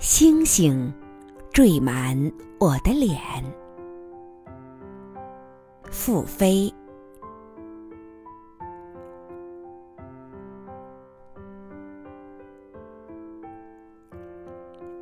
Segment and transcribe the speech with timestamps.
[0.00, 0.90] 星星
[1.52, 2.16] 缀满
[2.58, 3.20] 我的脸。
[5.90, 6.72] 复飞。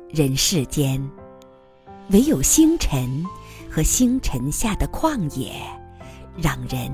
[0.09, 1.01] 人世间，
[2.11, 3.25] 唯有星辰
[3.71, 5.53] 和星辰下的旷野，
[6.35, 6.91] 让人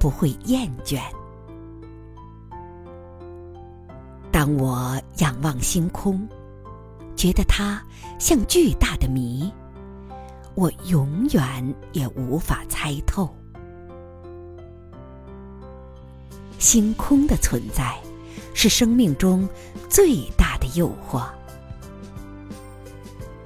[0.00, 0.98] 不会厌倦。
[4.32, 6.26] 当我仰望星空，
[7.26, 7.82] 觉得它
[8.20, 9.52] 像巨大的谜，
[10.54, 13.28] 我永远也无法猜透。
[16.60, 18.00] 星空的存在，
[18.54, 19.48] 是生命中
[19.88, 21.26] 最大的诱惑。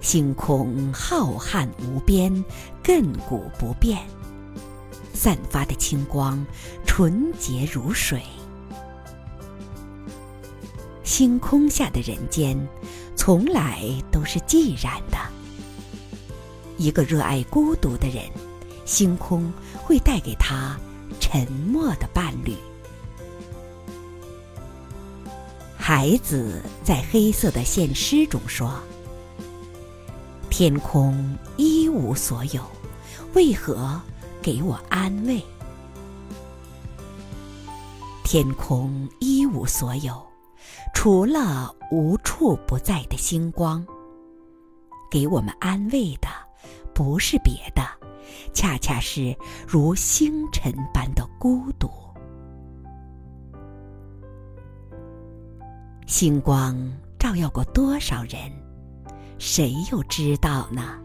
[0.02, 2.44] 星空浩瀚无边，
[2.84, 3.98] 亘古不变，
[5.14, 6.44] 散发的清光
[6.84, 8.20] 纯洁如水。
[11.10, 12.56] 星空下的人间，
[13.16, 15.18] 从来都是寂然的。
[16.78, 18.22] 一个热爱孤独的人，
[18.84, 19.52] 星空
[19.82, 20.78] 会带给他
[21.18, 22.54] 沉默的伴侣。
[25.76, 28.72] 孩子在黑色的现诗中说。
[30.48, 32.62] 天空一无所有，
[33.34, 34.00] 为何
[34.40, 35.42] 给我安慰？
[38.22, 40.14] 天空一无所有，
[40.94, 43.84] 除了无处不在的星光。
[45.10, 46.28] 给我们安慰的，
[46.94, 47.82] 不是别的，
[48.52, 51.90] 恰恰是如星辰般的孤独。
[56.06, 56.76] 星光
[57.18, 58.52] 照耀过多少人？
[59.38, 60.98] 谁又知道呢？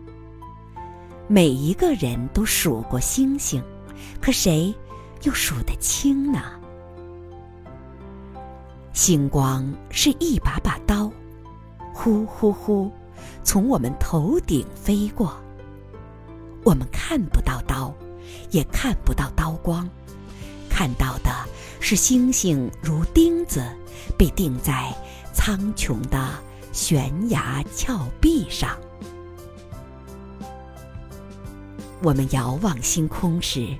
[1.28, 3.64] 每一个人都数过星星，
[4.22, 4.76] 可谁
[5.24, 6.60] 又数得清呢？
[8.96, 11.12] 星光是一把把刀，
[11.94, 12.90] 呼呼呼，
[13.44, 15.36] 从我们头顶飞过。
[16.64, 17.94] 我们看不到刀，
[18.52, 19.88] 也看不到刀光，
[20.70, 21.30] 看到的
[21.82, 23.62] 是星星如钉子，
[24.18, 24.96] 被钉在
[25.34, 26.18] 苍穹的。
[26.72, 28.78] 悬崖峭壁上，
[32.02, 33.78] 我们遥望星空时，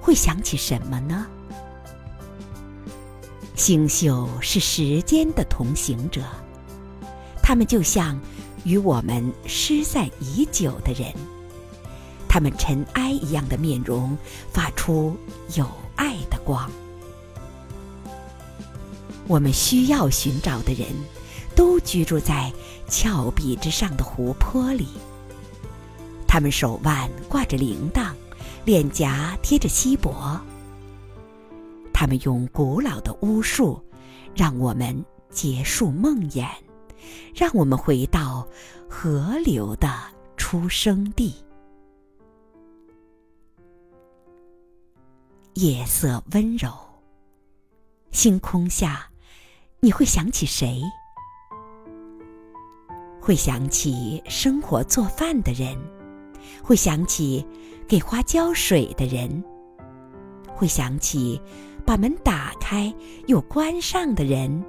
[0.00, 1.26] 会想起什么呢？
[3.54, 6.22] 星宿是时间的同行者，
[7.42, 8.18] 他们就像
[8.64, 11.12] 与我们失散已久的人，
[12.28, 14.16] 他们尘埃一样的面容，
[14.52, 15.16] 发出
[15.54, 16.70] 有爱的光。
[19.26, 20.86] 我们需要寻找的人。
[21.54, 22.50] 都居住在
[22.88, 24.88] 峭壁之上的湖泊里，
[26.26, 28.10] 他们手腕挂着铃铛，
[28.64, 30.40] 脸颊贴着锡箔。
[32.02, 33.80] 他们用古老的巫术，
[34.34, 36.48] 让我们结束梦魇，
[37.32, 38.44] 让我们回到
[38.90, 39.88] 河流的
[40.36, 41.32] 出生地。
[45.54, 46.72] 夜色温柔，
[48.10, 49.08] 星空下，
[49.78, 50.82] 你会想起谁？
[53.20, 55.78] 会想起生火做饭的人，
[56.64, 57.46] 会想起
[57.86, 59.44] 给花浇水的人，
[60.48, 61.40] 会想起
[61.84, 62.92] 把门打开
[63.26, 64.64] 又关上的人，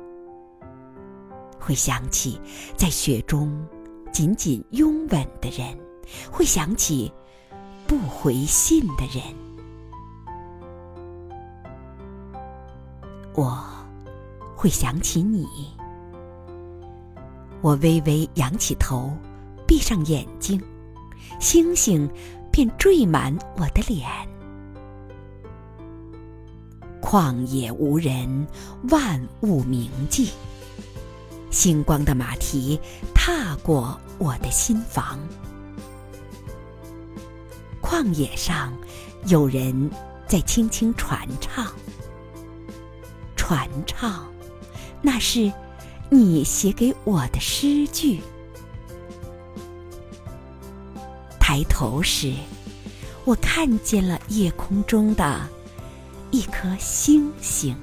[1.60, 2.40] 会想起
[2.76, 3.66] 在雪中
[4.12, 5.78] 紧紧拥吻的人，
[6.32, 7.12] 会想起
[7.88, 9.24] 不回信的人。
[13.36, 13.64] 我
[14.56, 15.48] 会想起你。
[17.62, 19.12] 我微微仰起头，
[19.66, 20.62] 闭上眼睛，
[21.40, 22.10] 星星
[22.52, 24.06] 便缀满我的脸。
[27.14, 28.48] 旷野无人，
[28.90, 30.32] 万物铭记。
[31.52, 32.80] 星光的马蹄
[33.14, 35.20] 踏过我的心房。
[37.84, 38.74] 旷野上
[39.28, 39.92] 有人
[40.28, 41.72] 在轻轻传唱，
[43.36, 44.26] 传唱，
[45.00, 45.54] 那是。
[46.10, 48.22] 你写给我的诗句。
[51.40, 52.34] 抬头时，
[53.24, 55.48] 我看见了夜空中的
[56.34, 57.78] 一颗星星。